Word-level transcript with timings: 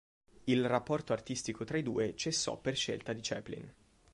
Il 0.45 0.67
rapporto 0.67 1.13
artistico 1.13 1.63
tra 1.63 1.77
i 1.77 1.83
due 1.83 2.15
cessò 2.15 2.57
per 2.57 2.75
scelta 2.75 3.13
di 3.13 3.19
Chaplin. 3.21 3.71